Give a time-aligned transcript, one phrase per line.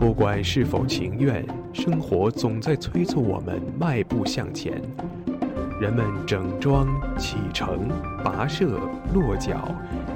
[0.00, 4.80] 不管是否情愿，生活总在催促我们迈步向前。
[5.78, 7.86] 人们整装启程、
[8.24, 8.80] 跋涉、
[9.12, 9.68] 落脚，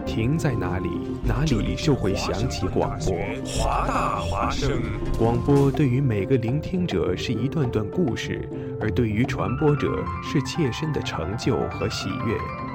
[0.07, 0.89] 停在哪里，
[1.23, 3.15] 哪里就会响起广播。
[3.45, 4.71] 华大华声，
[5.19, 8.49] 广播对于每个聆听者是一段段故事，
[8.81, 12.74] 而对于传播者是切身的成就和喜悦。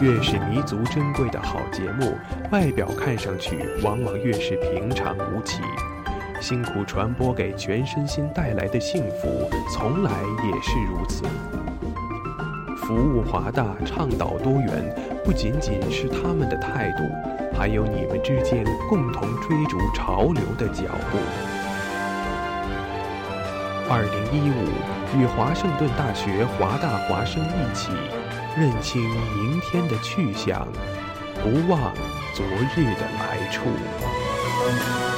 [0.00, 2.16] 越是弥足珍贵的好节目，
[2.52, 5.60] 外表看上去往往越是平常无奇。
[6.40, 10.12] 辛苦传播给全身心带来的幸福，从来
[10.44, 11.24] 也是如此。
[12.76, 17.02] 服务华大，倡导多元，不仅仅是他们的态度，
[17.58, 21.18] 还有你们之间共同追逐潮流的脚步。
[23.90, 27.90] 二零一五，与华盛顿大学华大华生一起，
[28.58, 29.00] 认清
[29.36, 30.66] 明天的去向，
[31.44, 31.94] 不忘
[32.34, 35.17] 昨日的来处。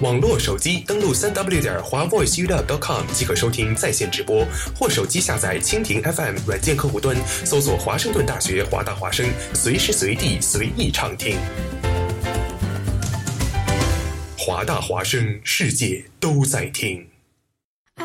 [0.00, 7.14] 网络手机登录三 w 点华 voiceup.com 即可收听在线直播，或手机下载蜻蜓 FM 软件客户端，
[7.44, 11.36] 搜索华盛顿大学华大华声，随时随地随意畅听。
[14.38, 17.06] 华大华声，世界都在听。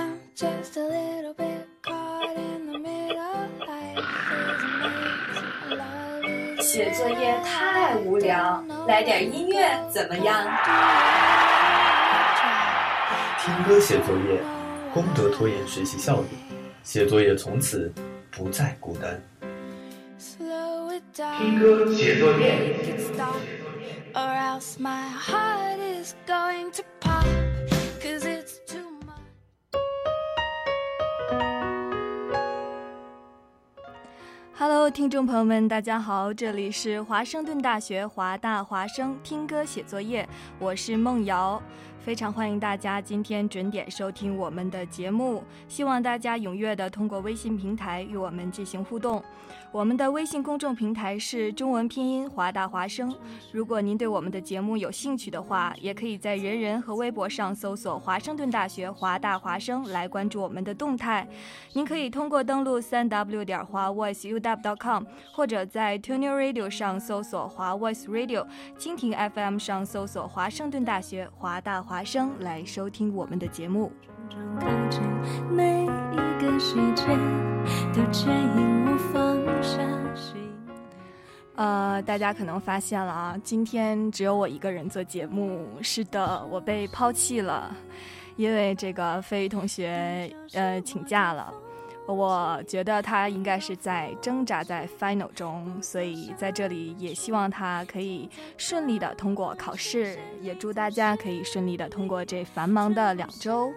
[6.62, 10.46] 写作业太无聊，来点音乐怎么样？
[13.46, 14.42] 听歌写作业，
[14.92, 16.30] 功德拖延学习效率，
[16.82, 17.94] 写作业从此
[18.32, 19.22] 不再孤单。
[21.38, 22.76] 听歌写作业。
[34.58, 40.28] Hello，听众朋友们，大家好，这里是华盛顿大学华大华生听歌写作业，
[40.58, 41.62] 我是梦瑶。
[42.06, 49.24] 非常欢迎大家今天准点收听我们的节目，希望大家踊跃的通过微信平台与我们进行互动。
[49.72, 53.12] 我们的微信公众平台是中文拼音华大华声。
[53.52, 61.28] 如果您对我们的节目有兴趣的话，也可以在人人和微博上搜索华盛顿大学华大华声来关注我们的动态。
[61.74, 68.46] 您可以通过登录三 w 点华 voiceuw.com，或者在 Tune Radio 上搜索华 Voice Radio，
[68.78, 71.96] 蜻蜓 FM 上搜索华盛顿大学华大华。
[71.96, 73.90] 华声来收听我们的节目。
[81.56, 85.68] 呃，大家可能发现了啊，今天只有我一个人做节目。
[85.82, 87.76] 是的，我被抛弃了，
[88.36, 91.54] 因为这个飞鱼同学呃请假了。
[92.08, 103.74] 我觉得他应该是在挣扎在 final 中，所以在这里也希望他可以顺利的通过考试，也祝大家可以顺利的通过这繁忙的两周。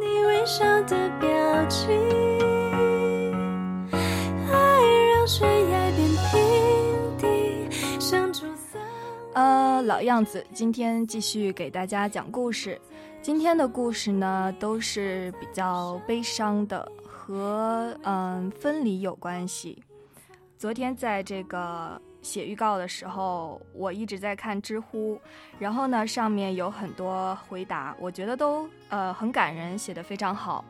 [0.00, 1.28] 你微笑的表
[1.68, 1.90] 情，
[4.50, 4.80] 爱
[5.12, 8.78] 让悬崖变平地，像朱色。
[9.34, 12.80] 呃，老样子，今天继续给大家讲故事。
[13.20, 16.90] 今天的故事呢，都是比较悲伤的。
[17.04, 19.80] 和嗯分离有关系。
[20.58, 25.20] 昨天在这个写预告的时候，我一直在看知乎，
[25.58, 30.64] 然后呢上面有很多回答，我觉得都呃很感人，写的非常好。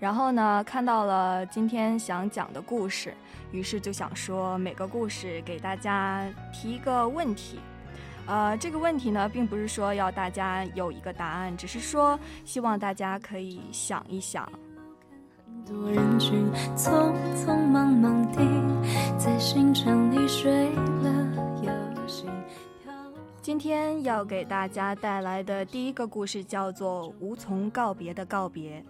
[0.00, 3.14] 然后呢看到了今天想讲的故事，
[3.52, 7.58] 于是就想说每个故事给大家提一个问题。
[8.26, 14.50] 呃，这个问题呢，并不是说要大家有一个答案，只是说希望大家可以想一想。
[15.66, 18.38] 多人群匆匆忙忙地
[19.18, 20.70] 在行程里睡
[21.02, 21.26] 了，
[23.40, 28.80] 今天要给大家带来的第一个故事叫做《无从告别的告别》。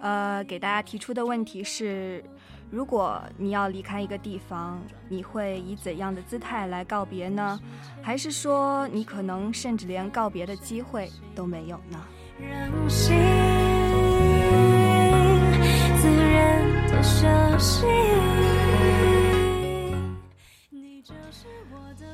[0.00, 2.24] 呃，给大家提出的问题是：
[2.70, 7.60] 如果你要离开一个地方，你会以怎样的姿态来告别呢？
[8.00, 11.98] 还是说你可能甚至连告别的机会都没有呢？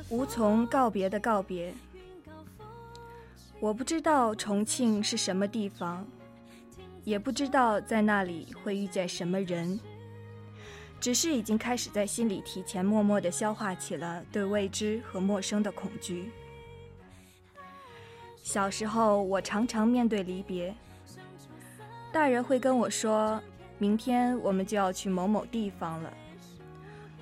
[0.09, 1.73] 无从告别的告别。
[3.59, 6.05] 我不知道重庆是什么地方。
[7.03, 9.79] 也不知道在那里会遇见什么人，
[10.99, 16.29] 只是已经开始在心里提前默默的消化起了对未知和陌生的恐惧。
[18.43, 20.75] 小时候，我常常面对离别，
[22.11, 23.41] 大人会跟我说
[23.77, 26.13] ：“明天我们就要去某某地方了。”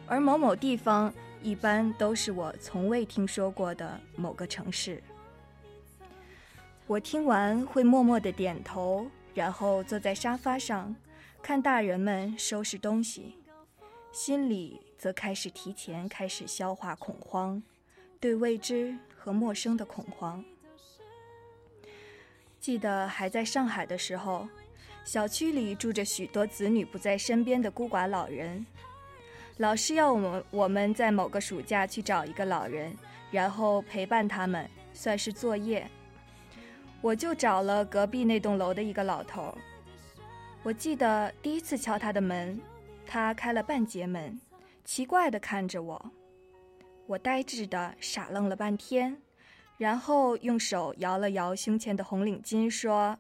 [0.08, 5.02] 而某某地方一般都是我从未听说过的某个城市。
[6.88, 9.08] 我听完会默默的点头。
[9.36, 10.96] 然后坐在沙发上，
[11.42, 13.36] 看大人们收拾东西，
[14.14, 17.62] 心里则开始提前开始消化恐慌，
[18.18, 20.42] 对未知和陌生的恐慌。
[22.62, 24.48] 记得还在上海的时候，
[25.06, 28.66] 小区里住着许多子女不在身边的孤寡老人，
[29.58, 32.92] 老师要我们我们在某个暑假去找一个老人，
[33.30, 35.88] 然后陪伴他们，算是作业。
[37.02, 39.56] 我就找了隔壁那栋楼的一个老头。
[40.64, 42.60] 我记得第一次敲他的门，
[43.06, 44.42] 他开了半截门，
[44.84, 46.04] 奇怪地看着我。
[47.06, 49.16] 我呆滞的傻愣了半天，
[49.78, 53.16] 然后用手摇了摇胸前的红领巾，说：“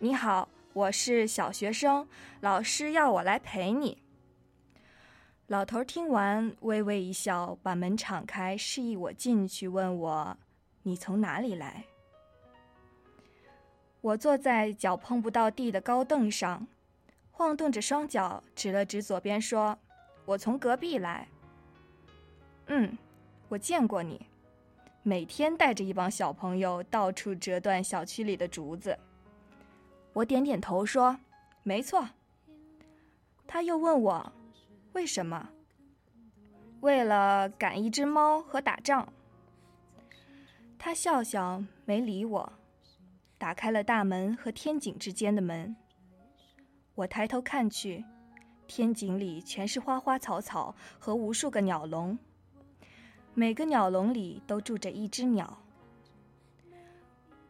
[0.00, 2.08] 你好，我是小学生，
[2.40, 3.98] 老师要我来陪你。”
[5.48, 10.38] 老头听完，微微一笑，把门敞开，示意我进去，问我
[10.84, 11.84] ：“你从哪里来？”
[14.00, 16.66] 我坐在脚碰不到地的高凳上，
[17.30, 19.78] 晃动着双脚，指了指左边，说
[20.24, 21.28] ：“我从隔壁来。
[22.68, 22.96] ”“嗯，
[23.48, 24.24] 我见过你，
[25.02, 28.98] 每天带着一帮小朋友到处折断小区里的竹子。”
[30.12, 31.18] 我点点头说
[31.62, 32.10] ：“没错。”
[33.46, 34.32] 他又问我
[34.92, 35.50] ：“为什么
[36.80, 39.12] ？”“为了赶一只猫和打仗。”
[40.78, 42.52] 他笑笑，没理我。
[43.38, 45.74] 打开了大门和天井之间的门。
[46.94, 48.04] 我抬头看去，
[48.66, 52.18] 天井里全是花花草草和无数个鸟笼，
[53.34, 55.61] 每个鸟笼里都住着一只鸟。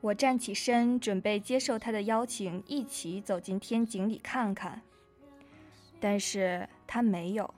[0.02, 4.82] 我站起身，准备接受他的邀请，一起走进天井里看看。
[5.98, 7.54] 但是他没有，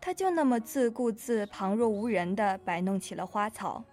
[0.00, 3.84] 他就那么自顾自、旁若无人地摆弄起了花草，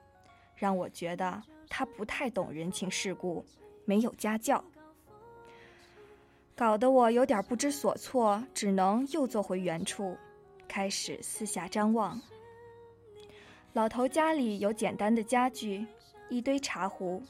[0.56, 1.44] 让我觉得。
[1.70, 3.44] 他不太懂人情世故，
[3.84, 4.64] 没有家教，
[6.56, 10.16] 搞得我有点不知所措，只能又坐回原处，
[10.66, 12.18] 开始四下张望。
[13.74, 15.86] 老头家里有简单的家具，
[16.30, 17.22] 一堆茶壶，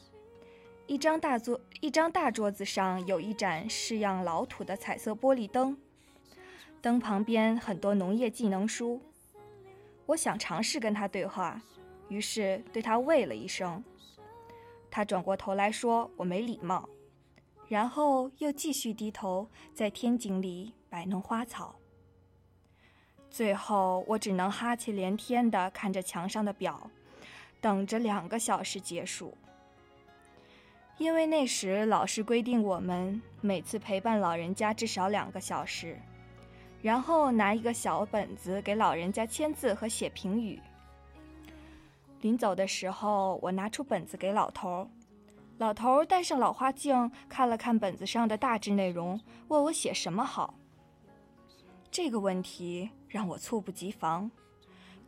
[0.88, 5.76] 一张大桌，一张大桌子上有一盏式样老土的彩色玻璃灯，
[6.80, 8.98] 灯旁边很多农业技能书。
[10.06, 11.60] 我想尝试跟他对话，
[12.08, 13.84] 于是对他喂了一声。
[14.90, 16.88] 他转过头来说：“我没礼貌。”
[17.68, 21.76] 然后又继续低头在天井里摆弄花草。
[23.28, 26.90] 最后，我只能哈气连天地看着墙上的表，
[27.60, 29.36] 等着两个小时结束。
[30.98, 35.96] 因为那时老师规定我们每次陪伴老人家至少两个小时，
[36.82, 40.60] 然后拿一个小本子给老人家签字和写评语。
[42.20, 44.88] 临走的时候，我拿出本子给老头儿。
[45.58, 50.52] 老头儿戴上老花镜，看了看本子上的大致内容，问我写什么好。
[51.92, 54.28] 这个问题让我猝不及防，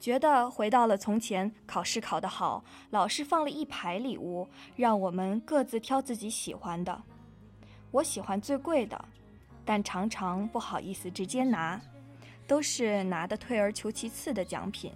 [0.00, 7.02] 觉得回到了从前，考试考得好，老师放了一排礼物，让我们各自挑自己喜欢的。
[7.90, 9.04] 我喜欢最贵的，
[9.62, 11.78] 但常常不好意思直接拿，
[12.47, 14.90] 都是拿的退而求其次的奖品。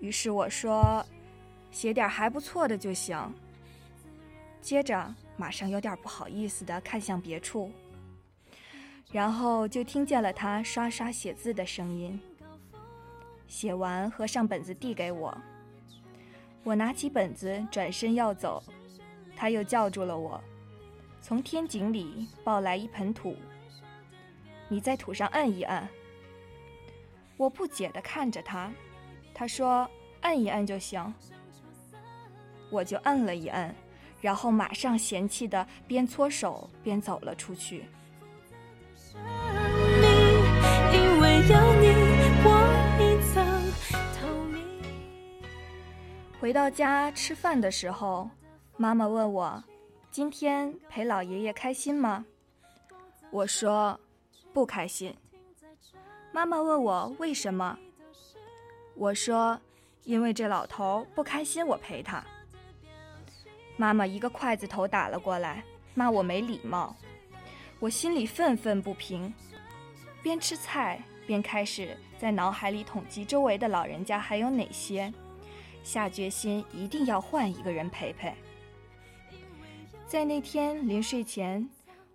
[0.00, 1.02] 于是我说
[1.72, 3.18] ：“写点还不错的就行。”
[4.60, 7.70] 接着马上有点不好意思地看向别处，
[9.10, 12.20] 然后就听见了他刷刷写字的声音。
[13.46, 15.36] 写完，合上本子递给我。
[16.62, 18.62] 我拿起本子，转身要走，
[19.36, 20.42] 他又叫住了我，
[21.20, 23.36] 从天井里抱来一盆土。
[24.68, 25.86] 你在土上摁一摁。
[27.36, 28.72] 我不解地看着他。
[29.34, 29.88] 他说
[30.22, 31.12] ：“按一按就行。”
[32.70, 33.74] 我就摁了一摁，
[34.20, 37.84] 然后马上嫌弃的边搓手边走了出去。
[40.92, 42.13] 因为有你
[46.44, 48.28] 回到家吃饭的时候，
[48.76, 49.64] 妈妈问我
[50.12, 52.22] ：“今天陪老爷爷开心吗？”
[53.32, 53.98] 我说
[54.52, 55.16] ：“不开心。”
[56.32, 57.78] 妈妈问我为什么，
[58.94, 59.58] 我说
[60.04, 62.22] ：“因为这老头不开心，我陪他。”
[63.78, 66.94] 妈妈一个筷子头打了过来，骂我没礼貌。
[67.80, 69.32] 我心里愤愤不平，
[70.22, 75.10] 边吃菜边开始在脑海里统计周围的老人家还有哪些，
[75.84, 78.34] 下决心一定要换一个人陪陪。
[80.04, 81.68] 在那天临睡前，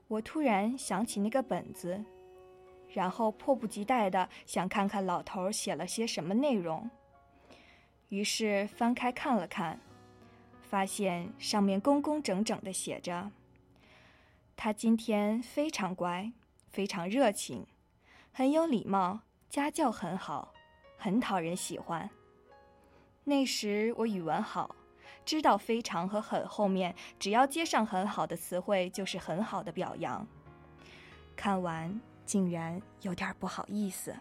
[0.10, 2.04] 我突然想起那个本子。
[2.92, 6.90] 然后迫不及待地想看看老头写了些什么内容，
[8.08, 9.80] 于是翻开看了看，
[10.64, 13.30] 发现上面工工整整地写着
[14.58, 16.32] ：“他今天非常乖，
[16.72, 17.68] 非常热情，
[18.32, 19.20] 很有礼貌，
[19.52, 20.52] 家教很好，
[20.98, 22.10] 很讨人喜欢。”
[23.24, 24.76] 那时我语文好，
[25.26, 30.28] 知道“非常”和“很”后面只要接上很好的词汇，就是很好的表扬。
[31.36, 32.00] 看完。
[32.30, 34.16] 竟然有点不好意思。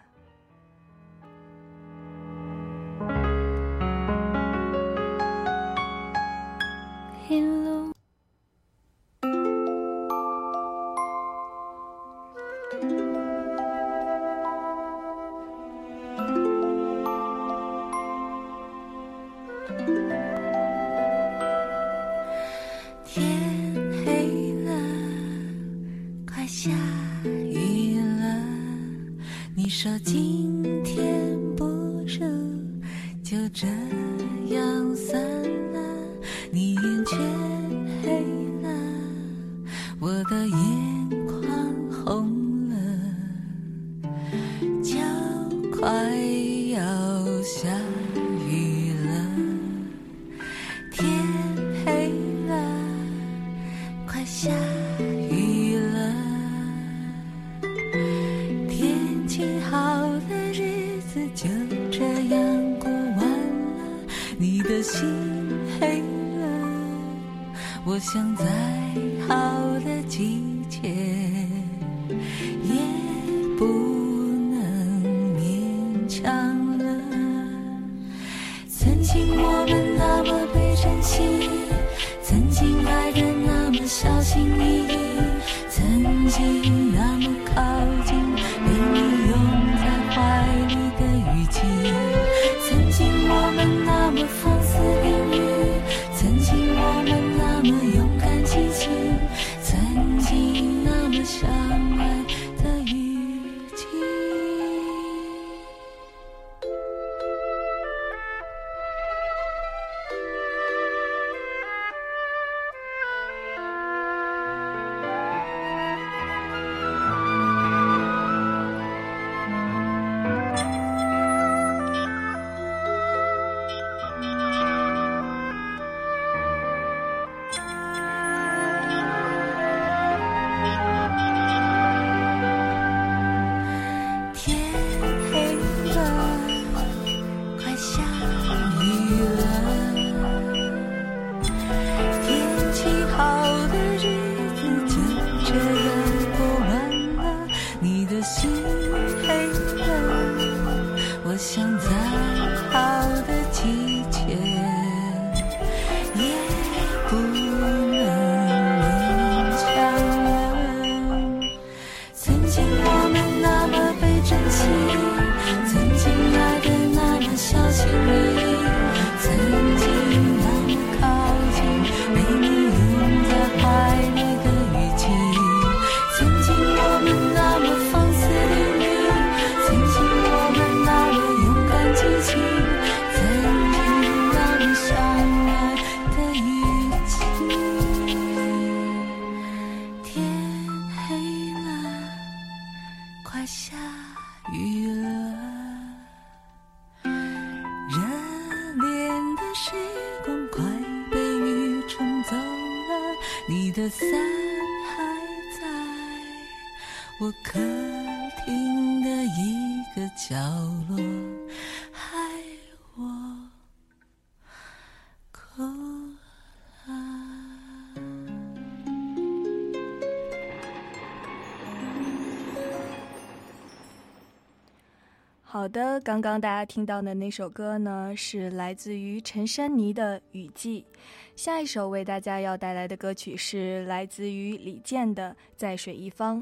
[225.59, 230.87] 好的，刚刚大家听到的那首歌呢，是来自于陈珊妮的《雨季》。
[231.35, 236.41] 下一首为大家要带来的歌曲是来自于李健的《在水一方》。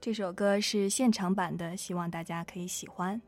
[0.00, 3.20] 这首歌是现场版的，希望大家可以喜欢。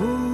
[0.00, 0.31] Ooh.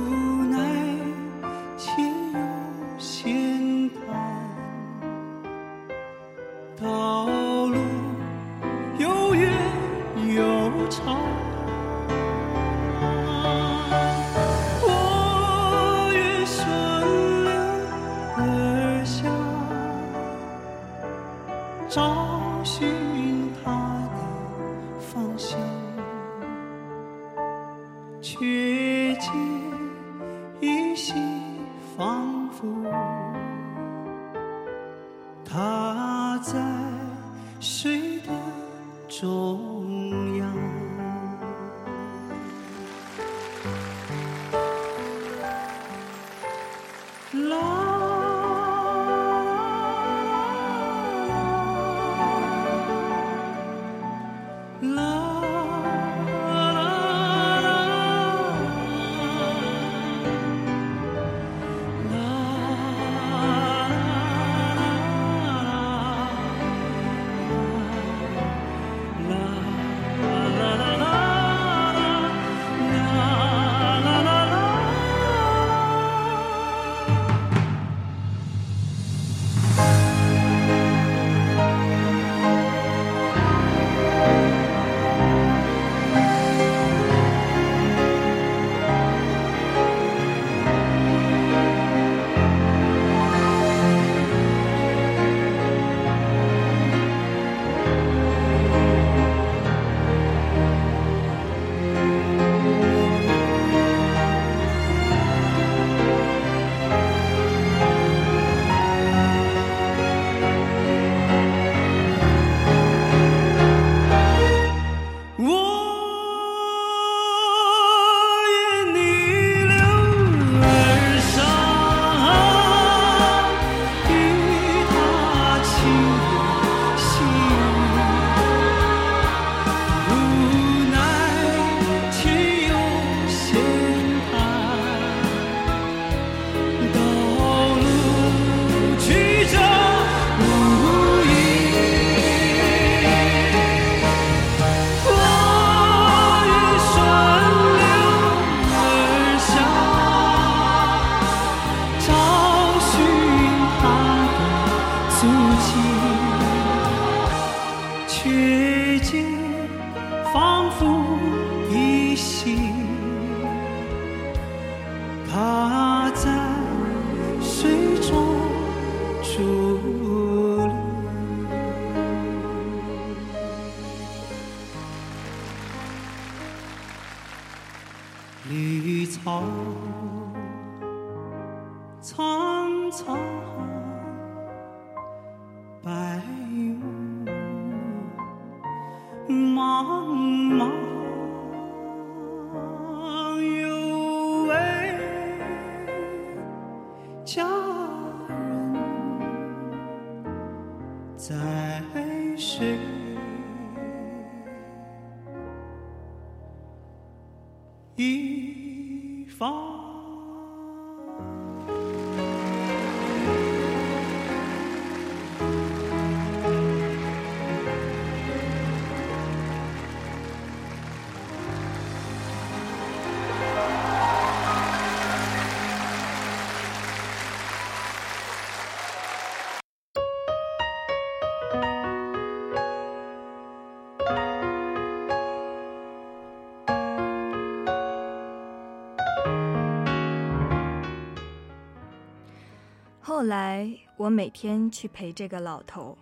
[243.19, 245.99] 后来，我每天去陪这个老头，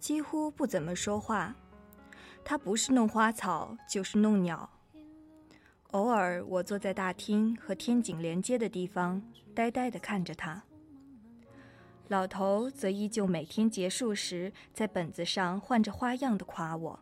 [0.00, 1.54] 几乎不怎么说话。
[2.42, 4.70] 他不是弄花草，就是弄鸟。
[5.88, 9.22] 偶尔，我坐在大厅和天井连接的地方，
[9.54, 10.62] 呆呆地看着他。
[12.08, 16.98] 老头则依旧每天结束时，在本子上换着花样的夸我。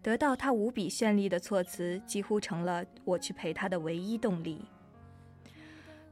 [0.00, 4.64] 得到他无比绚丽的措辞，几乎成了我去陪他的唯一动力。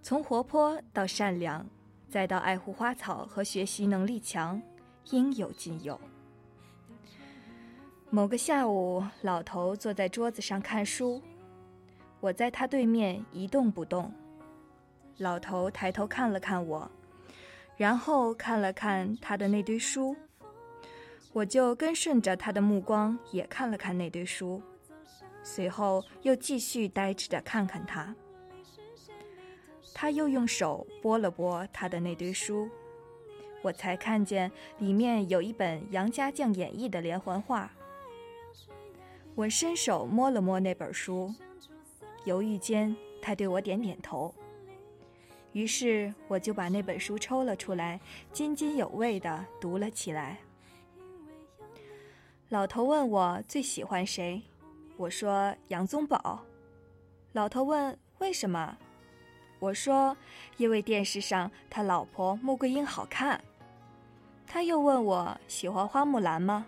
[0.03, 1.67] 从活泼到善良，
[2.09, 4.61] 再到爱护花草和学习能力强，
[5.11, 6.01] 应有尽有。
[8.11, 11.23] 某个下午，老头坐在桌子上看书，
[12.21, 14.11] 我在他对面一动不动。
[15.19, 16.91] 老头抬头看了看我，
[17.77, 20.17] 然后看了看他的那堆书，
[21.35, 24.63] 我就跟顺着他的目光也看了看那堆书，
[25.43, 28.15] 随后又继续呆滞的看看他。
[30.01, 32.71] 他又用手拨了拨他的那堆书，
[33.63, 37.69] 我才看见里面有一本杨家将演义的连环画。
[39.35, 41.35] 我伸手摸了摸那本书，
[42.25, 44.33] 犹豫间，他对我点点头。
[45.51, 48.01] 于是我就把那本书抽了出来，
[48.33, 50.39] 津津有味地读了起来。
[52.51, 54.41] 老头问我最喜欢谁，
[54.97, 56.45] 我说杨宗保。
[57.33, 58.79] 老头问为什么？
[59.59, 60.17] 我说
[60.57, 63.41] ：“因为电视上他老婆穆桂英好看。”
[64.47, 66.65] 他又问我喜欢花木兰吗？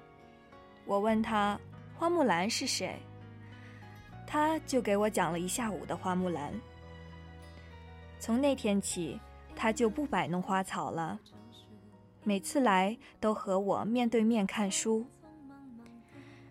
[0.84, 1.58] 我问他
[1.96, 2.98] 花木兰是谁，
[4.26, 6.52] 他就给我讲了一下午的花木兰。
[8.18, 9.18] 从那天起，
[9.56, 11.18] 他就不摆弄花草了，
[12.22, 15.06] 每次来都和我面对面看书。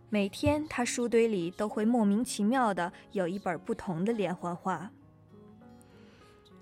[0.09, 4.89] 每天他书堆里都会莫名其妙的有一本不同的连环画。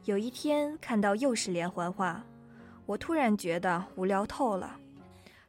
[0.07, 2.23] 有一天看到又是连环画，
[2.85, 4.79] 我突然觉得无聊透了，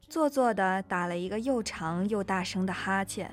[0.08, 3.32] 做作的打了一个又长又大声的哈欠，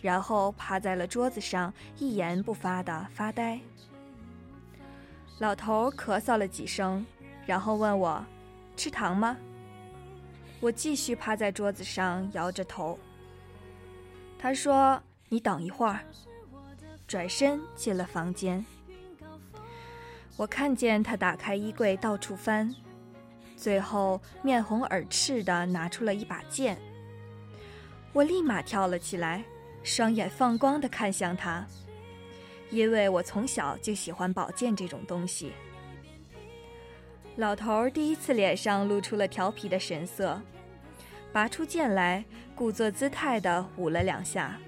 [0.00, 3.58] 然后趴在了桌子上，一言不发的发呆。
[5.40, 7.04] 老头咳嗽了几声，
[7.44, 8.24] 然后问我
[8.78, 9.36] ：“吃糖吗？”
[10.62, 12.96] 我继续趴在桌子上摇着头。
[14.38, 15.98] 他说：“你等一会儿。”
[17.08, 18.64] 转身进了房间。
[20.42, 22.68] 我看见他打开衣柜，到处翻，
[23.56, 26.76] 最后面红耳赤的拿出了一把剑。
[28.12, 29.44] 我立马跳了起来，
[29.84, 31.64] 双眼放光的看向他，
[32.70, 35.52] 因为我从小就喜欢宝剑这种东西。
[37.36, 40.42] 老头儿第一次脸上露出了调皮的神色，
[41.32, 42.24] 拔出剑来，
[42.56, 44.58] 故作姿态的舞了两下。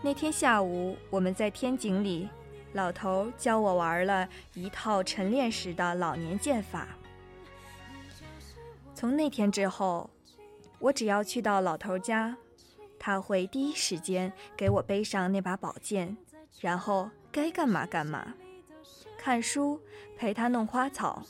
[0.00, 2.30] 那天下午，我们在天井里。
[2.72, 6.88] 老头教我玩了一套晨练时的老年剑法。
[8.94, 10.08] 从那天之后，
[10.78, 12.36] 我只要去到老头家，
[12.98, 16.16] 他会第一时间给我背上那把宝剑，
[16.60, 18.32] 然后该干嘛干嘛，
[19.18, 19.80] 看书，
[20.16, 21.22] 陪他弄花草。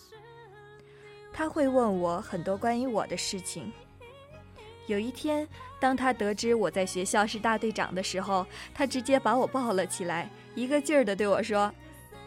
[1.33, 3.73] 他会问我很多关于我的事情。
[4.87, 5.49] 有一天，
[5.81, 10.29] 当他得知我在学校是大队长的时候，他直接把我抱了起来。
[10.55, 11.73] 一个劲儿的对我说：“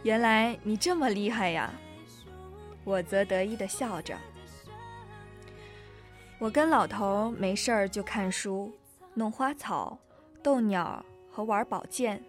[0.03, 1.71] 原来你这么厉害呀！”
[2.83, 4.17] 我则得意的笑着。
[6.39, 8.73] 我跟老头没事儿就看书、
[9.13, 9.97] 弄花草、
[10.43, 12.23] 逗鸟和玩宝剑。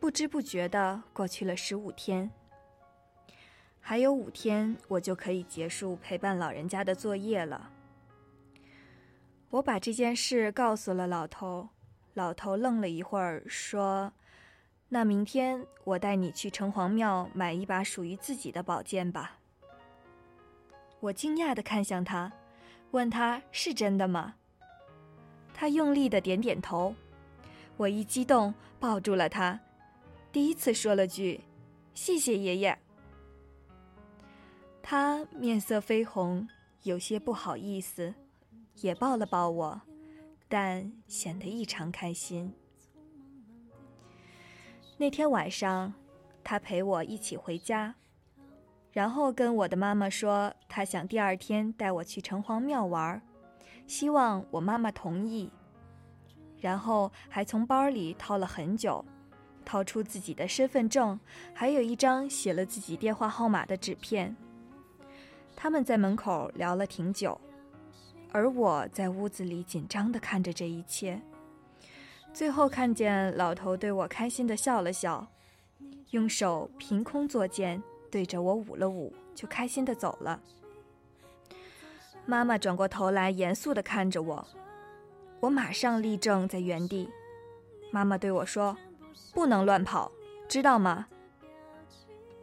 [0.00, 2.30] 不知不觉的过去了十五天，
[3.80, 7.70] 还有五天我就可以结束陪伴老人家的作业了。
[9.50, 11.68] 我把这件事告诉了老头，
[12.14, 14.12] 老头愣了一会儿，说。
[14.94, 19.40] 那明天我带你去城隍庙买一把属于自己的宝剑吧。
[21.00, 22.32] 我惊讶的看向他，
[22.92, 24.36] 问他是真的吗？
[25.52, 26.94] 他用力的点点头。
[27.76, 29.58] 我一激动抱住了他，
[30.30, 31.40] 第一次说了句
[31.92, 32.78] ：“谢谢爷爷。”
[34.80, 36.46] 他面色绯红，
[36.84, 38.14] 有些不好意思，
[38.76, 39.82] 也抱了抱我，
[40.46, 42.54] 但显得异常开心。
[44.96, 45.92] 那天晚上，
[46.44, 47.96] 他陪我一起回家，
[48.92, 53.20] 然后跟我的妈妈说，他想第二天带我去城隍庙玩，
[53.88, 55.50] 希望我妈妈同意。
[56.60, 59.04] 然后还从包里掏了很久，
[59.64, 61.18] 掏出自己的身份证，
[61.52, 64.34] 还有一张写了自己电话号码的纸片。
[65.56, 67.38] 他们在门口聊了挺久，
[68.30, 71.20] 而我在屋子里紧张地看着这一切。
[72.34, 75.24] 最后看见老头对我开心的笑了笑，
[76.10, 80.40] 用手凭空作剑对着我舞了舞，就开心的走了。
[82.26, 84.44] 妈妈转过头来，严肃的看着我，
[85.38, 87.08] 我马上立正在原地。
[87.92, 88.76] 妈妈对我说
[89.32, 90.10] ：“不能乱跑，
[90.48, 91.06] 知道吗？”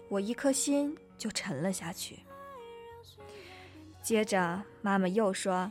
[0.07, 2.19] 我一颗心就沉了下去。
[4.01, 5.69] 接着，妈妈又说：“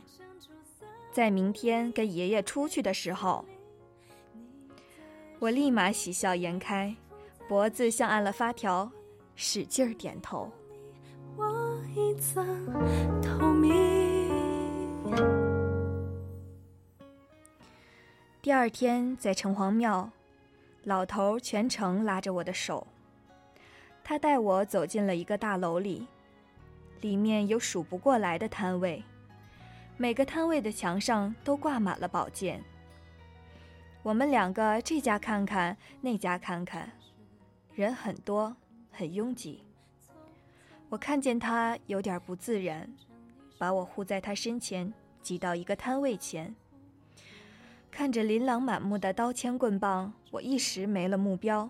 [1.11, 3.43] 在明天跟爷爷出去的时候。”
[5.41, 6.95] 我立马喜笑颜开，
[7.47, 8.87] 脖子像按了发条，
[9.35, 10.51] 使劲儿点头。
[18.39, 20.07] 第二天在城隍庙，
[20.83, 22.85] 老头全程拉着我的手，
[24.03, 26.07] 他带我走进了一个大楼里，
[27.01, 29.03] 里面有数不过来的摊位，
[29.97, 32.63] 每个摊位的墙上都挂满了宝剑。
[34.03, 36.91] 我们两个这家看看，那家看看，
[37.75, 38.55] 人很多，
[38.91, 39.63] 很拥挤。
[40.89, 42.91] 我看见他有点不自然，
[43.59, 46.55] 把我护在他身前，挤到一个摊位前。
[47.91, 51.69] 看着琳琅满目的刀枪棍棒，我一时没了目标，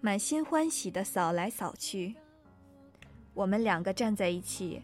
[0.00, 2.14] 满心欢喜地扫来扫去。
[3.34, 4.82] 我们两个站在一起，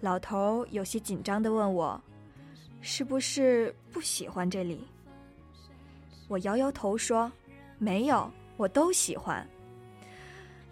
[0.00, 2.00] 老头有些紧张地问我
[2.80, 4.86] ：“是不是不喜欢这里？”
[6.32, 7.30] 我摇摇头说
[7.76, 9.46] ：“没有，我都喜欢。”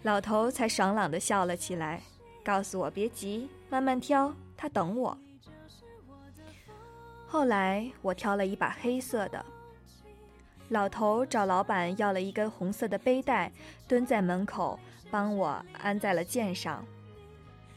[0.01, 2.01] 老头才爽朗的笑了起来，
[2.43, 5.15] 告诉我别急，慢慢挑，他等我。
[7.27, 9.45] 后来我挑了一把黑色的。
[10.69, 13.51] 老头找老板要了一根红色的背带，
[13.87, 14.79] 蹲在门口
[15.11, 16.83] 帮我安在了剑上，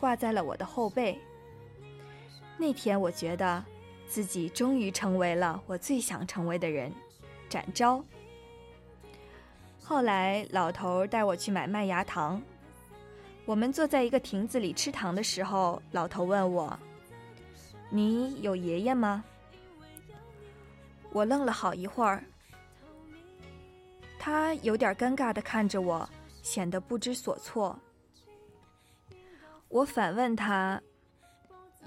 [0.01, 1.21] 挂在了我的后背。
[2.57, 3.63] 那天我觉得
[4.09, 6.91] 自己终于成为了我最想成为的人。
[7.55, 8.05] 展昭。
[9.81, 12.43] 后来，老头带我去买麦芽糖。
[13.45, 16.77] 我们坐在一个亭子里吃糖的时候，老头问我
[17.91, 19.23] ：“你有爷爷吗？”
[21.13, 22.25] 我愣了好一会儿，
[24.19, 26.09] 他有点尴尬的看着我，
[26.43, 27.79] 显得不知所措。
[29.69, 30.83] 我反问他：“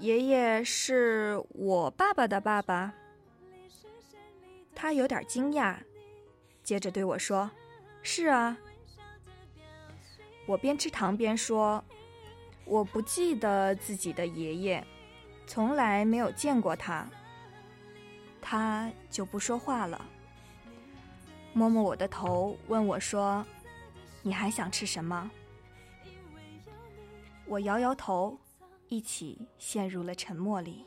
[0.00, 2.94] 爷爷是我爸爸的爸爸？”
[4.80, 5.76] 他有点惊讶，
[6.62, 7.50] 接着对我说
[8.00, 8.56] ：“是啊。”
[10.46, 11.84] 我边吃糖边说
[12.64, 14.86] ：“我不记得自己的爷爷，
[15.48, 17.10] 从来没有见过他。”
[18.40, 20.00] 他就不说话了，
[21.52, 23.44] 摸摸我的头，问我说
[24.22, 25.28] ：“你还想吃什么？”
[27.46, 28.38] 我摇摇头，
[28.86, 30.84] 一起陷入了沉默里。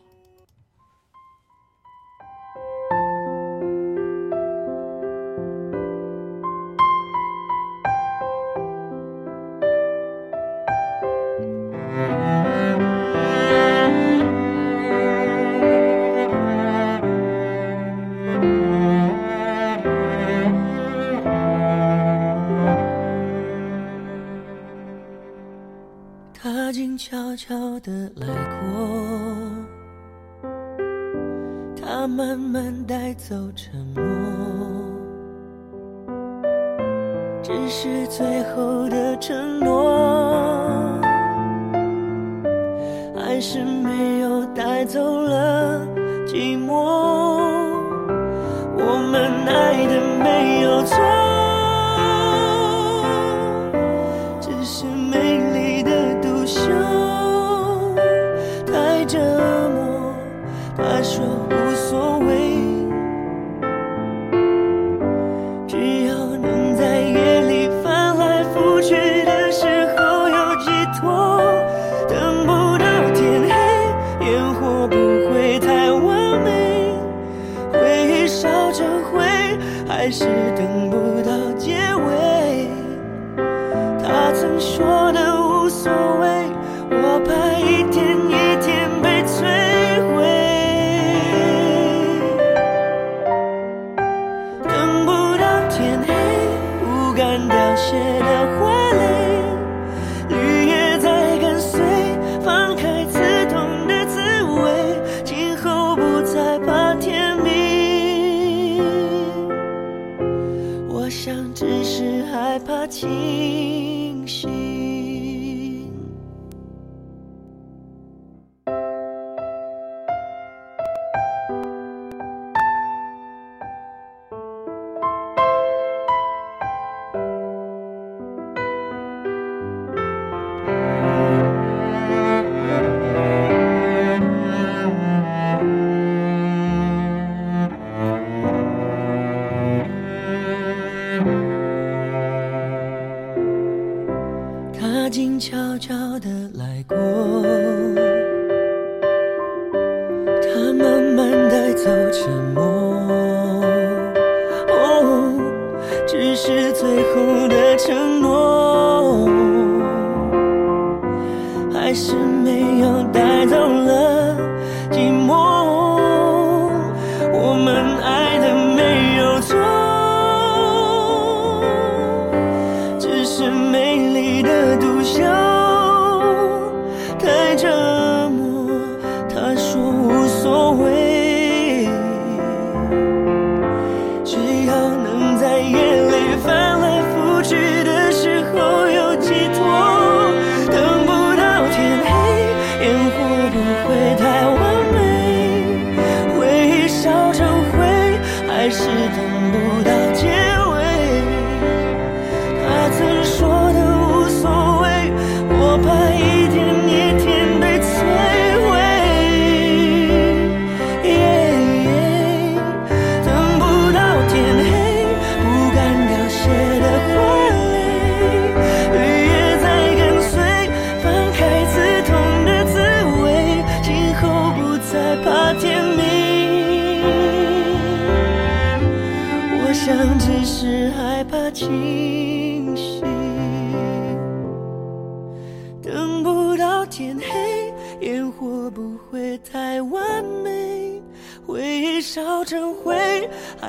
[27.31, 28.27] 悄悄地来
[28.59, 28.67] 过，
[31.81, 34.03] 他慢慢带走沉默，
[37.41, 40.99] 只是最后的承诺，
[43.15, 45.87] 还是没有带走了
[46.27, 47.30] 寂寞。
[80.01, 80.25] 还是
[80.57, 81.40] 等不到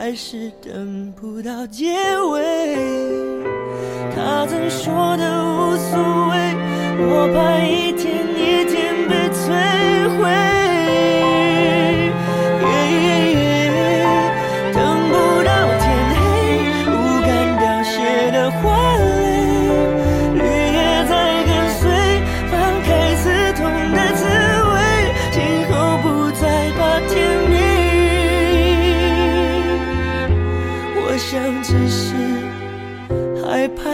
[0.05, 1.95] 还是等不到结
[2.33, 2.77] 尾。
[4.13, 5.97] 他曾说的无所
[6.29, 6.57] 谓，
[6.99, 7.92] 我怕一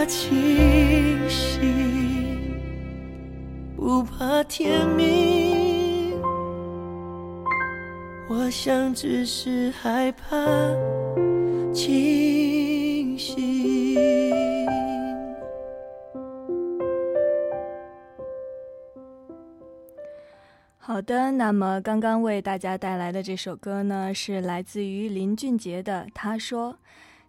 [0.09, 2.59] 清醒，
[3.75, 6.19] 不怕天明。
[8.27, 10.35] 我想只是害怕
[11.71, 14.65] 清醒。
[20.79, 26.73] 好的，那么刚刚为大家带来的这首歌呢，是来自于林俊杰的《他说》。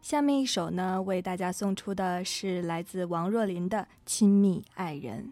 [0.02, 5.22] 下面一首呢，为大家送出的是来自王若琳的《亲密爱人》。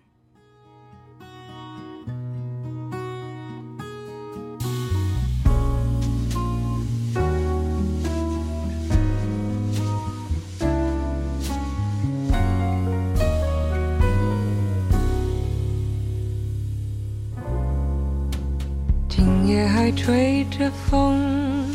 [19.08, 21.66] 今夜还吹着风，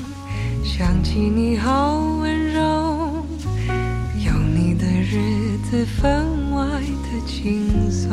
[0.64, 2.13] 想起你好
[5.82, 8.12] 分外的轻松，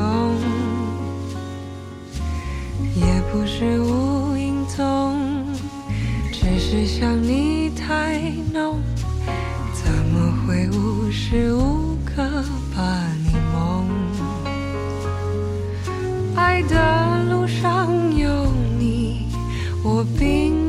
[2.97, 5.47] 也不是无影踪，
[6.33, 8.19] 只是想你太
[8.53, 8.81] 浓，
[9.75, 12.23] 怎么会无时无刻
[12.75, 12.83] 把
[13.25, 13.87] 你梦？
[16.35, 18.47] 爱的路上有
[18.79, 19.27] 你，
[19.85, 20.60] 我并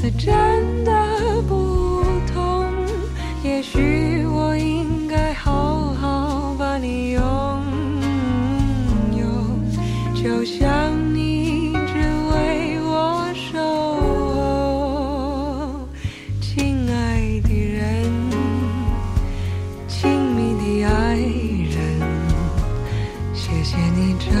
[0.00, 2.64] 次真的不同。
[3.44, 7.22] 也许我应该好好把你拥
[9.12, 9.26] 有，
[10.14, 11.98] 就像你只
[12.32, 13.58] 为我守
[14.40, 15.86] 候，
[16.40, 18.10] 亲爱的人。
[19.86, 21.76] 亲密的爱人，
[23.34, 24.32] 谢谢你这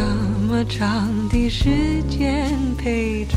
[0.46, 2.48] 么长的时间
[2.78, 3.36] 陪着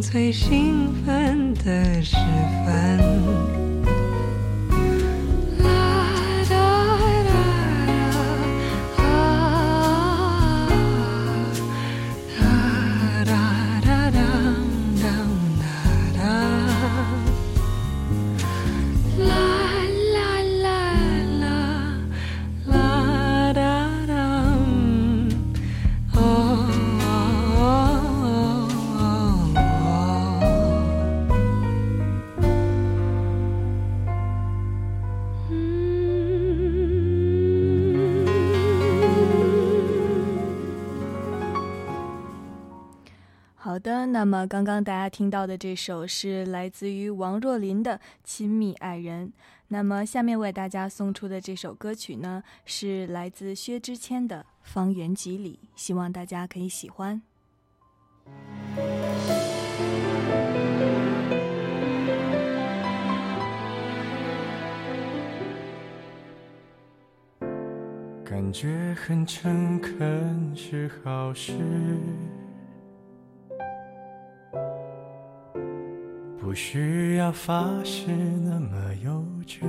[0.00, 2.16] 最兴奋的时
[2.64, 3.67] 分。
[44.18, 49.28] 那么，刚刚大家听到的这首是来自于王若琳的《亲密爱人》。
[49.68, 57.22] 那么，下面为大家送出的这首歌曲呢，是来自薛之谦的《方圆几里》，希望大家可以喜欢。
[68.24, 71.52] 感觉很诚恳是好事。
[76.40, 79.60] 不需要发誓那么幼稚，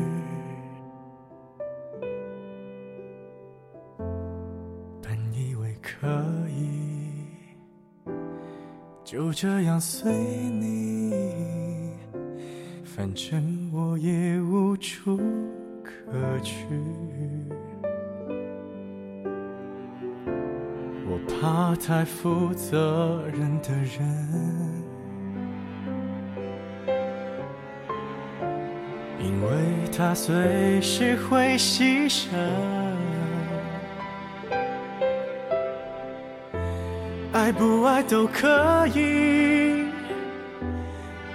[5.01, 6.07] 本以为可
[6.55, 7.25] 以
[9.03, 11.91] 就这样随你，
[12.85, 15.17] 反正我也无处
[15.83, 16.65] 可去。
[21.07, 24.78] 我怕太负责任的人。
[29.21, 29.49] 因为
[29.95, 32.29] 他随时会牺牲，
[37.33, 39.85] 爱不爱都可以，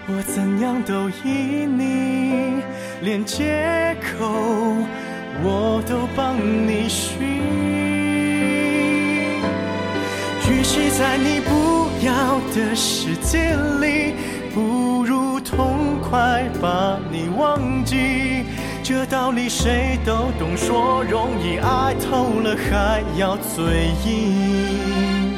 [0.08, 2.62] 我怎样都依你，
[3.02, 4.26] 连借口
[5.42, 7.18] 我都帮你寻。
[10.50, 14.14] 与其在你不要的世界里，
[14.54, 18.44] 不如痛快把你忘记。
[18.82, 25.34] 这道理谁都懂，说容易，爱透了还要嘴硬。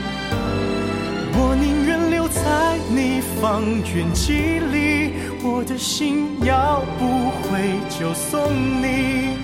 [1.39, 3.63] 我宁愿留在你方
[3.95, 5.13] 圆几里，
[5.45, 8.51] 我的心要不回就送
[8.81, 9.37] 你，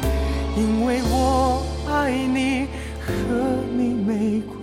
[0.57, 2.67] 因为我爱你，
[2.99, 3.13] 和
[3.77, 4.62] 你没关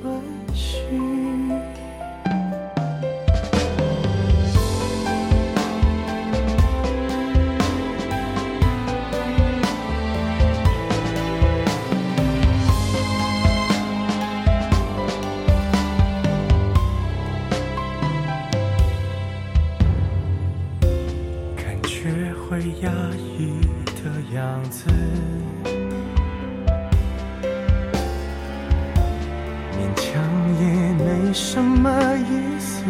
[24.33, 24.85] 样子。
[29.75, 30.05] 勉强
[30.59, 30.65] 也
[31.03, 32.83] 没什么意思。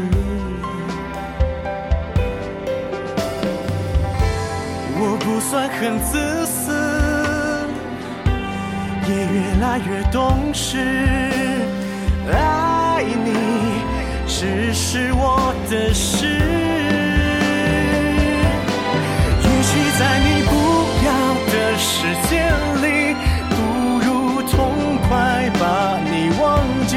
[5.01, 6.59] 我不算很自私
[9.07, 10.77] 也越来越懂事。
[12.31, 13.31] 爱你
[14.27, 16.27] 只是我的事。
[19.41, 20.28] 与其在你
[21.99, 22.47] 时间
[22.81, 23.13] 里
[23.49, 24.71] 不如痛
[25.09, 26.95] 快把你忘记。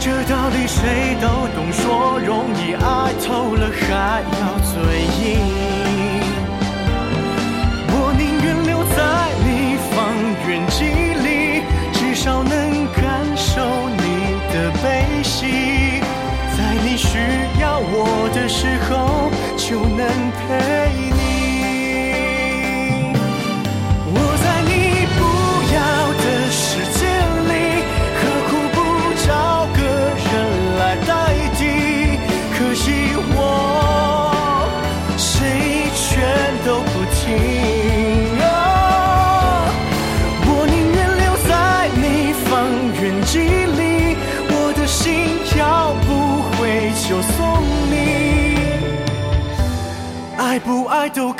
[0.00, 3.55] 这道理谁都懂说容易爱透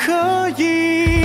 [0.06, 1.15] 可以。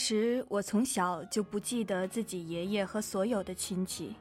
[0.00, 4.16] 其实我从小就不记得自己爷爷和所有的亲戚，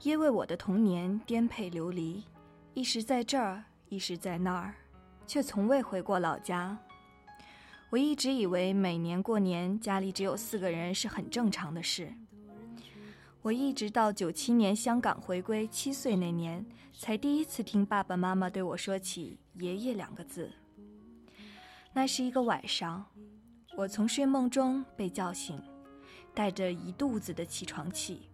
[0.00, 2.24] 因为我的童年颠沛流离，
[2.72, 4.74] 一时在这儿，一时在那儿，
[5.26, 6.78] 却从未回过老家。
[7.90, 12.10] 我一直以为每年过年家里只有四个人是很正常的事。
[13.42, 16.64] 我一直到九七年香港回归七岁那年，
[16.98, 20.50] 才第一次听爸爸妈妈对我说起“爷爷”两个字。
[21.92, 23.04] 那是一个晚上。
[23.82, 25.60] 我从睡梦中被叫醒，
[26.32, 28.28] 带着一肚子的起床气，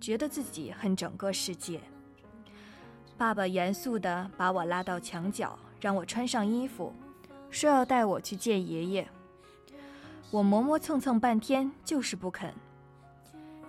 [0.00, 1.78] 觉得自己恨整个世界。
[3.18, 6.90] 爸爸严肃地把我拉到墙角，让我穿上衣服，
[7.50, 9.06] 说要带我去见爷爷。
[10.30, 12.54] 我磨磨蹭蹭半天，就是不肯，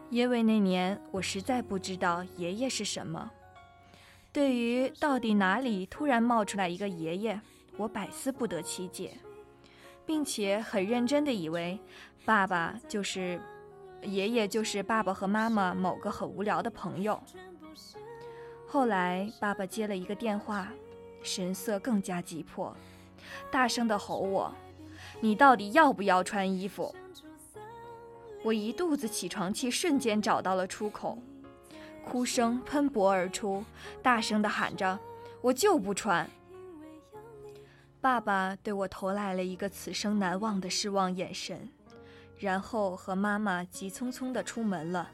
[0.10, 3.30] 因为那年我实在不知道爷爷是什么。
[4.32, 7.42] 对于到底哪里突然冒出来一个爷爷，
[7.76, 9.18] 我百思不得其解。
[10.10, 11.80] 并且很认真的以为，
[12.26, 13.40] 爸爸就是
[14.02, 17.22] 爷爷，就是爸爸和妈妈某个很无聊的朋友。
[18.66, 20.70] 后来爸爸接了一个电话，
[21.22, 22.76] 神色更加急迫，
[23.52, 24.52] 大声的吼我
[25.22, 26.96] ：“你到底要不要穿衣服？”
[28.42, 31.20] 我一肚子起床气瞬间找到了出口，
[32.04, 33.64] 哭声喷薄而出，
[34.02, 34.98] 大声的喊着
[35.42, 36.28] ：“我就不穿！”
[38.02, 41.68] 爸爸对我投来了一个此生难忘的失望眼神，
[42.38, 45.10] 然后和妈妈急匆匆地出门了。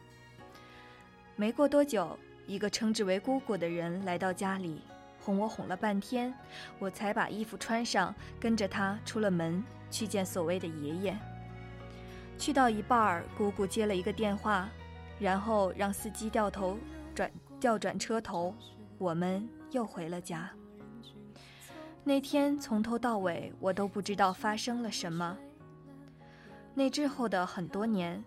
[1.36, 4.81] 没过多久，一个称之为姑姑的人来到家里，
[5.19, 6.31] 哄我哄了半天，
[6.77, 11.17] 我才把衣服穿上，跟着他出了门去见所谓的爷爷。
[12.38, 14.69] 去到一半儿，姑姑接了一个电话，
[15.19, 16.77] 然后让司机掉头
[17.15, 18.53] 转调转车头，
[18.99, 20.51] 我们又回了家。
[22.07, 25.35] 那天从头到尾，我都不知道发生了什么。
[26.75, 28.23] 那之后的很多年，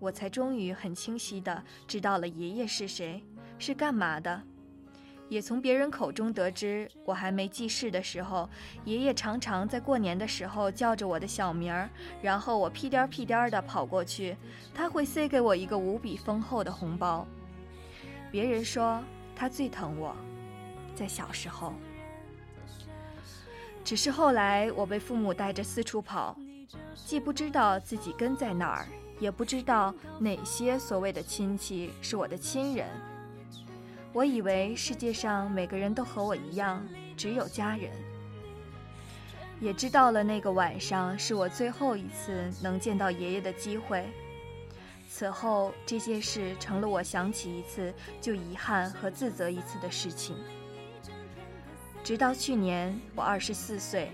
[0.00, 3.22] 我才终于很清晰的知道了爷爷是谁，
[3.60, 4.42] 是干嘛的，
[5.28, 8.50] 也从别人口中得知，我还没记事的时候，
[8.84, 11.88] 爷爷常常在过年的时候叫着我的小名儿，
[12.20, 14.36] 然后我屁颠儿屁颠儿地跑过去，
[14.74, 17.24] 他会塞给我一个无比丰厚的红包。
[18.32, 19.00] 别人说
[19.36, 20.16] 他最疼我，
[20.96, 21.72] 在小时候。
[23.92, 26.34] 只是后来，我被父母带着四处跑，
[27.04, 28.86] 既不知道自己根在哪儿，
[29.20, 32.88] 也不知道哪些所谓的亲戚是我的亲人。
[34.14, 36.82] 我以为世界上每个人都和我一样，
[37.18, 37.90] 只有家人。
[39.60, 44.06] 也知道了那个晚上是我最后一次能见到爷爷的机会。
[45.06, 50.34] 此后，这些事成了我想起一次就遗憾和自责一次的事情。
[52.04, 54.10] 直到去年，我二十四岁，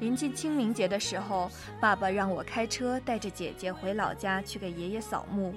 [0.00, 5.54] 临近清明节的时候，爸爸让我开车带着姐姐回老家去给爷爷扫墓。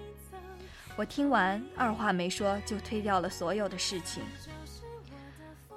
[0.96, 4.24] 我听完，二话没说就推掉了所有的事情。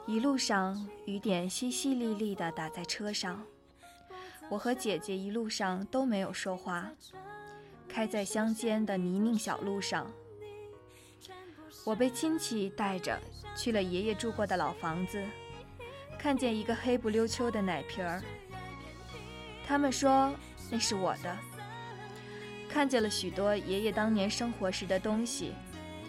[0.07, 3.45] 一路上，雨点淅淅沥沥地打在车上，
[4.49, 6.89] 我和姐姐一路上都没有说话，
[7.89, 10.09] 开在乡间的泥泞小路上。
[11.85, 13.19] 我被亲戚带着
[13.57, 15.21] 去了爷爷住过的老房子。
[16.19, 18.21] 看见一个黑不溜秋的奶瓶儿，
[19.65, 20.35] 他们说
[20.71, 21.37] 那是我的。
[22.69, 25.55] 看见了许多爷爷当年生活时的东西，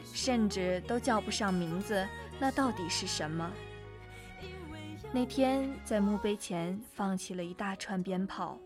[0.03, 2.05] 甚至都叫不上名字，
[2.39, 3.49] 那到底是什么？
[5.11, 8.57] 那天在墓碑前放起了一大串鞭炮，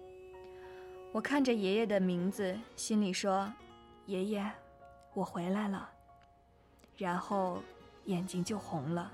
[1.11, 3.51] 我看着爷爷的名字，心里说
[4.07, 4.51] ：“爷爷，
[5.13, 5.89] 我回来了。”
[6.97, 7.61] 然后
[8.05, 9.11] 眼睛就红了。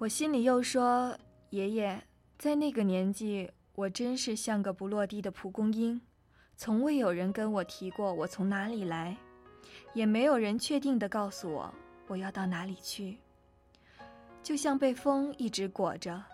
[0.00, 1.14] 我心里又说
[1.52, 2.02] ：“爷爷，
[2.38, 6.00] 在那个年纪，我真是像个不落地的蒲公英，
[6.56, 9.14] 从未有人跟我提过我从哪里来，
[9.92, 11.70] 也没有人确定的告诉我
[12.06, 13.18] 我要到哪里去。
[14.42, 16.24] 就像被风一直裹着，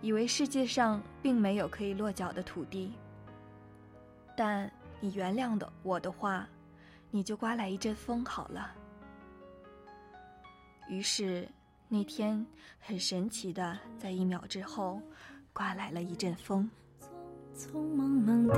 [0.00, 2.92] 以为世界上并没有可以落脚的土地。
[4.36, 6.48] 但你原谅的我的话，
[7.10, 8.72] 你就刮来一阵风好了。
[10.88, 11.48] 于是。”
[11.92, 12.46] 那天
[12.78, 15.02] 很神奇的，在一秒之后，
[15.52, 16.70] 刮来了一阵风。
[17.52, 18.56] 匆匆忙忙地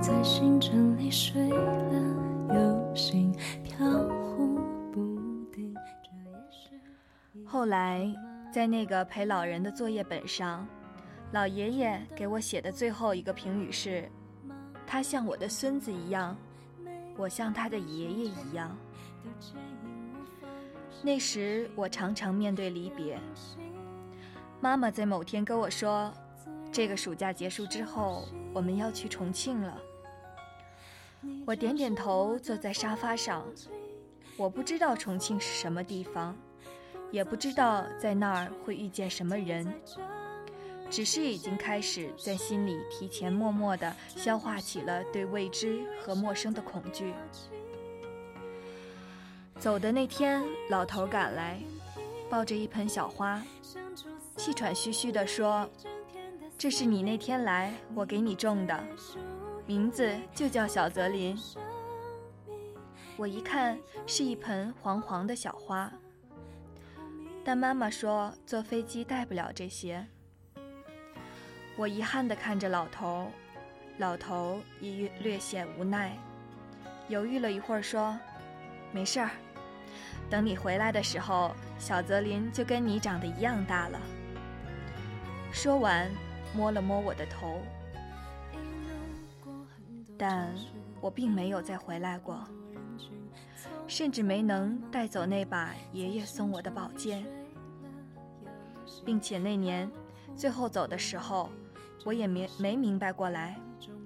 [0.00, 4.54] 在星辰里睡了又醒，飘忽
[4.92, 5.74] 不定。
[7.44, 8.06] 后来，
[8.52, 10.64] 在那个陪老人的作业本上，
[11.32, 14.08] 老爷爷给我写的最后一个评语是：
[14.86, 16.36] 他像我的孙子一样，
[17.16, 18.78] 我像他的爷爷一样。
[21.04, 23.20] 那时我常常面对离别。
[24.58, 26.10] 妈妈在某天跟我说
[26.72, 29.78] ：“这个暑假结束之后，我们要去重庆了。”
[31.46, 33.44] 我点点头，坐在沙发上。
[34.38, 36.34] 我不知道重庆是什么地方，
[37.10, 39.70] 也不知道在那儿会遇见什么人，
[40.88, 47.12] 只是已经开始在心里提前默默地消化起了对未知和陌生的恐惧。
[49.64, 51.58] 走的那天，老头赶来，
[52.28, 53.42] 抱着一盆小花，
[54.36, 55.66] 气喘吁吁地说
[56.58, 58.78] ：“这是你那天来我给你种的，
[59.64, 61.34] 名字就叫小泽林。”
[63.16, 65.90] 我一看是一盆黄黄的小花，
[67.42, 70.06] 但妈妈说坐飞机带不了这些。
[71.74, 73.30] 我遗憾地看着老头，
[73.96, 76.14] 老头也略显无奈，
[77.08, 78.14] 犹豫了一会儿说
[78.92, 79.30] ：“没事儿。”
[80.30, 84.00] 等你回来的时候，小泽林就跟你长得一样大了。
[85.52, 86.10] 说完，
[86.56, 87.60] 摸了摸我的头，
[90.18, 90.52] 但
[91.00, 92.42] 我并没有再回来过，
[93.86, 97.24] 甚至没能带走那把爷爷送我的宝剑，
[99.04, 99.88] 并且那年
[100.34, 101.50] 最后走的时候，
[102.04, 103.56] 我也没没明白过来，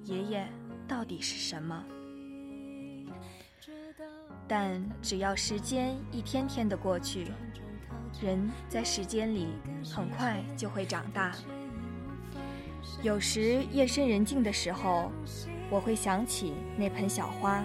[0.05, 0.47] 爷爷
[0.87, 1.83] 到底是什么。
[4.49, 7.30] 但只要时间一天天的过去，
[8.22, 9.49] 人在时间里
[9.94, 11.34] 很快就会长大。
[13.03, 15.12] 有时夜深人静的时候，
[15.70, 17.62] 我会想起那盆小花，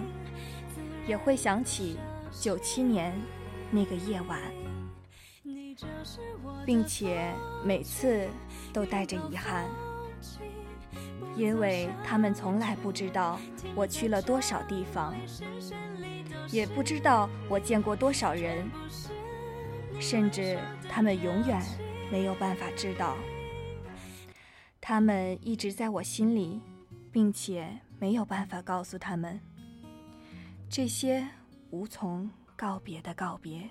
[1.08, 1.96] 也会想起
[2.30, 3.12] 九七年
[3.70, 4.38] 那个夜晚，
[6.66, 7.32] 并且
[7.64, 8.28] 每次
[8.72, 9.64] 都带着遗憾，
[11.36, 13.38] 因为他们从来不知道
[13.74, 15.14] 我去了多少地方。
[16.50, 18.70] 也不知道我见过多少人，
[19.98, 20.58] 甚至
[20.88, 21.60] 他们永远
[22.12, 23.16] 没有办法知道。
[24.80, 26.60] 他们一直在我心里，
[27.10, 29.40] 并且没有办法告诉他们
[30.68, 31.26] 这些
[31.70, 33.70] 无从告别的告别。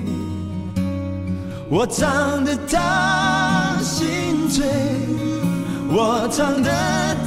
[1.73, 4.67] 我唱得他心醉，
[5.87, 6.69] 我唱得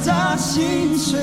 [0.05, 1.19] 他心碎，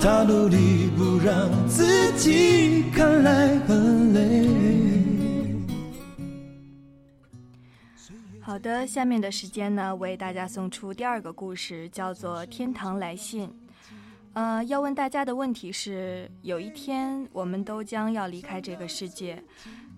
[0.00, 4.48] 他努力不让自己看来很累。
[8.40, 13.46] 好的，下面的时间呢，为大家送出第二个故事，叫做《天堂来信》。
[14.32, 19.40] 呃，要问大家的问题是：有一天我们都将要离开这个世界。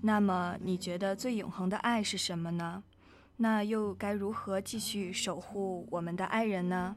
[0.03, 2.83] 那么你觉得最永恒的爱是什么呢？
[3.37, 6.97] 那又该如何继续守护我们的爱人呢？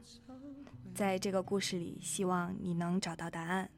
[0.94, 3.68] 在这个故事里，希望你能找到答案。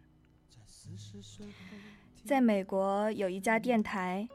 [2.25, 4.29] 在美国有一家电台，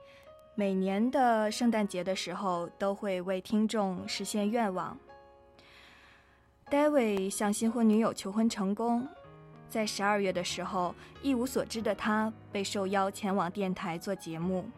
[0.55, 4.97] 每年的圣诞节的时候都会为听众实现愿望。
[6.69, 9.07] David 向新婚女友求婚成功，
[9.69, 14.69] 在十二月的时候，一无所知的他被受邀前往电台做节目。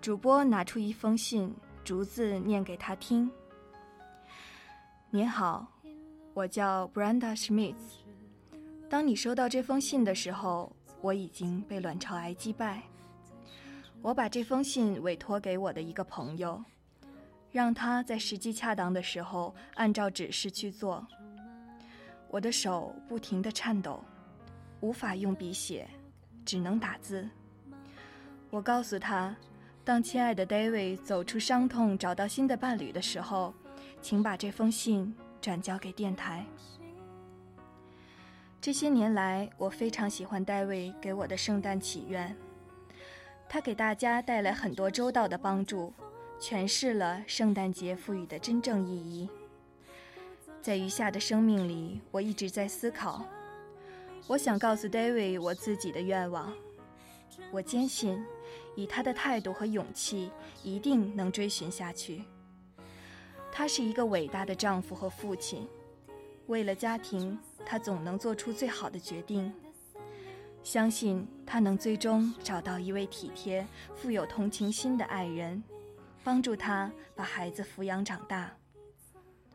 [0.00, 3.30] 主播拿出一封信，逐字念给他听。
[5.10, 5.66] 您好，
[6.32, 7.98] 我叫 Brenda Schmitz。
[8.88, 12.82] 当你收到这封信的时候，我已经被卵巢癌击败。
[14.00, 16.64] 我把这封信委托给我的一个朋友，
[17.52, 21.06] 让他在时机恰当的时候按照指示去做。
[22.28, 24.02] 我的手不停地颤抖，
[24.80, 25.86] 无法用笔写，
[26.46, 27.28] 只能打字。
[28.48, 29.36] 我告诉他。
[29.90, 33.52] 当亲爱的 David 走出伤痛，找到新的伴侣的时候，
[34.00, 36.46] 请把这封信转交给电台。
[38.60, 42.36] 这些年来，我非常喜欢 David 给我的圣诞祈愿。
[43.48, 45.92] 他给大家带来很多周到的帮助，
[46.38, 49.28] 诠释了圣诞节赋予的真正意义。
[50.62, 53.24] 在余下的生命里，我一直在思考。
[54.28, 56.54] 我想告诉 David 我自己的愿望。
[57.50, 58.24] 我坚信。
[58.80, 62.24] 以他的态度和勇气，一定能追寻下去。
[63.52, 65.68] 他是一个伟大的丈夫和父亲，
[66.46, 69.52] 为了家庭，他总能做出最好的决定。
[70.62, 75.62] 相信他能最终找到一位体贴、富有同情心的爱人，
[76.24, 78.50] 帮助他把孩子抚养长大。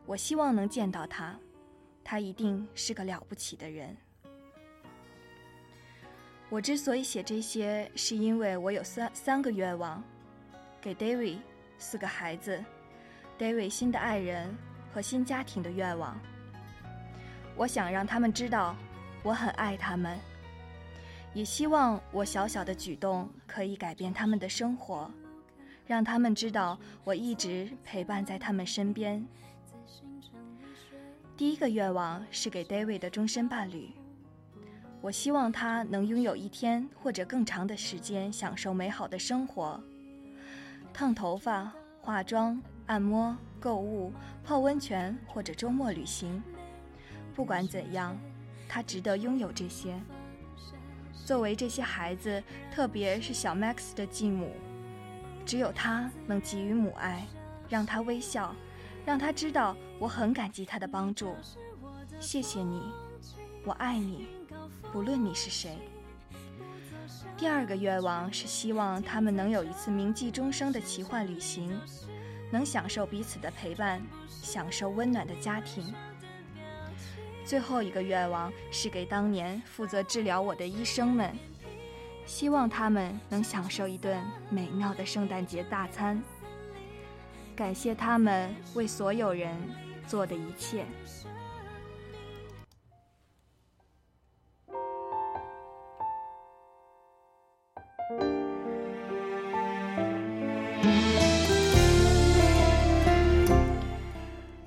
[0.04, 1.36] 我希望能见到他，
[2.04, 3.96] 他一定是个了不起的人。
[6.48, 10.02] 我之所以写这些，是因为我有三三个愿望：
[10.80, 11.38] 给 David
[11.76, 12.64] 四个孩子
[13.36, 14.56] ，David 新的爱人
[14.92, 16.16] 和新家庭的愿望。
[17.56, 18.76] 我想让他们知道
[19.24, 20.16] 我很爱他们，
[21.34, 25.10] 也希望我小小的举动可以改变他们的生活，
[25.84, 29.26] 让他们知道我一直陪伴在他们身边。
[31.36, 33.90] 第一个愿望是给 David 的终身伴侣。
[35.06, 39.80] 我希望他能拥有一天或者更长的时间享受美好的生活，
[40.92, 46.42] 烫头发、化妆、按摩、购物、泡温泉或者周末旅行。
[47.36, 48.18] 不管怎样，
[48.68, 49.96] 他值得拥有这些。
[51.24, 52.42] 作为这些孩子，
[52.72, 54.50] 特别是小 Max 的继母，
[55.44, 57.24] 只有他能给予母爱，
[57.68, 58.52] 让他微笑，
[59.04, 61.32] 让他知道我很感激他的帮助。
[62.18, 62.82] 谢谢你，
[63.64, 64.26] 我爱你，
[64.96, 65.76] 不论你是谁。
[67.36, 71.78] 第二个愿望是希望他们能有一次铭记终生的奇幻旅行，
[72.50, 75.92] 能享受彼此的陪伴，享受温暖的家庭。
[77.44, 81.30] 最后一个愿望是给当年负责治疗我的医生们，
[82.24, 84.18] 希望他们能享受一顿
[84.48, 86.22] 美妙的圣诞节大餐。
[87.54, 89.54] 感谢他们为所有人
[90.06, 90.86] 做的一切。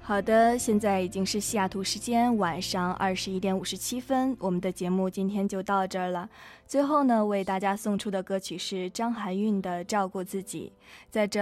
[0.01, 6.27] 好的，现在已经是西雅图时间晚上二十一点五十七分，我们的节目今天就到这儿了。
[6.65, 10.73] 最后呢，为大家送出的歌曲是张含韵的《照顾自己》。
[11.11, 11.39] 在这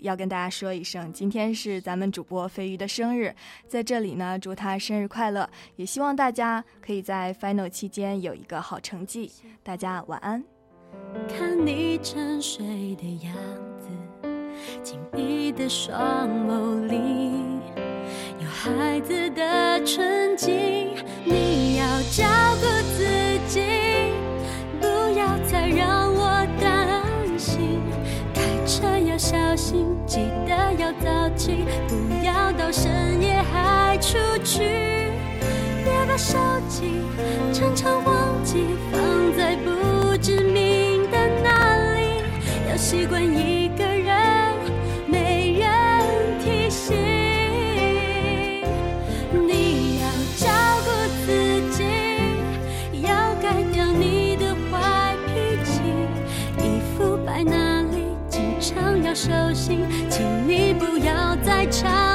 [0.00, 3.34] 要跟大家说一声，今天是咱们主播飞鱼的生日，
[3.66, 9.30] 在这里呢，祝他生日快乐，也希望大家可以在 final 期间有一个好成绩。
[9.64, 10.53] 大家晚安。
[11.28, 12.64] 看你沉睡
[12.96, 13.34] 的样
[13.78, 13.88] 子，
[14.82, 16.98] 紧闭的双眸里。
[18.40, 20.90] 有孩子的纯净，
[21.24, 22.24] 你要照
[22.60, 22.66] 顾
[22.96, 23.04] 自
[23.48, 23.60] 己，
[24.80, 24.86] 不
[25.18, 27.02] 要再让我担
[27.38, 27.80] 心。
[28.34, 34.62] 开车要小心，记得要早起，不要到深夜还出去。
[35.84, 36.38] 别把手
[36.68, 37.00] 机
[37.52, 39.00] 常常忘记放
[39.36, 40.73] 在不知名，
[42.74, 44.56] 我习惯一个人
[45.06, 45.70] 没人
[46.40, 46.96] 提醒
[49.30, 50.48] 你要照
[50.82, 50.90] 顾
[51.24, 51.84] 自己
[53.00, 55.82] 要改掉你的坏脾气
[56.58, 62.13] 衣服摆哪里经常要收心请你不要再吵。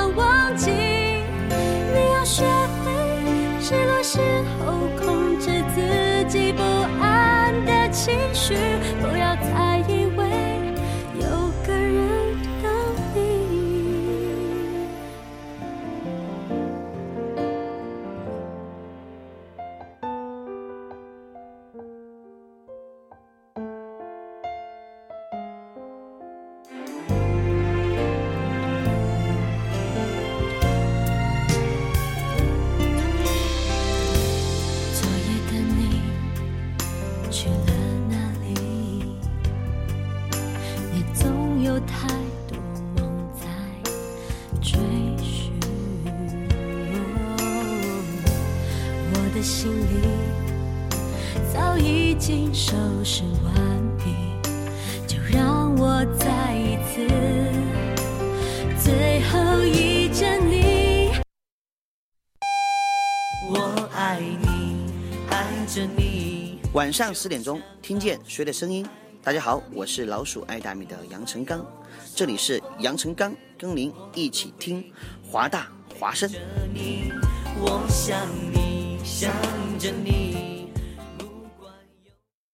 [66.99, 68.85] 上十点钟，听见谁的声音？
[69.23, 71.65] 大家好，我是老鼠爱大米的杨成刚，
[72.13, 74.83] 这里是杨成刚，跟您一起听
[75.23, 76.29] 华大华声。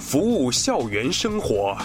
[0.10, 1.78] 服务校园生活。